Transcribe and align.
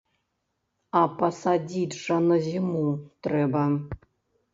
А 1.01 1.01
пасадзіць 1.19 1.97
жа 2.03 2.17
на 2.31 2.37
зіму 2.47 2.87
трэба. 3.29 3.67